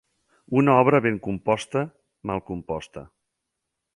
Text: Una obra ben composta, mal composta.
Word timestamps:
Una 0.61 0.77
obra 0.83 1.01
ben 1.05 1.19
composta, 1.27 1.85
mal 2.31 2.43
composta. 2.49 3.07